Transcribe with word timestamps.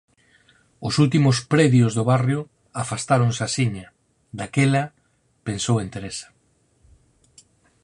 Os 0.87 0.93
últimos 1.03 1.37
predios 1.53 1.91
do 1.97 2.03
barrio 2.11 2.41
afastáronse 2.81 3.41
axiña; 3.43 3.87
daquela, 4.39 4.83
pensou 5.47 5.77
en 5.83 5.87
Teresa. 5.95 6.27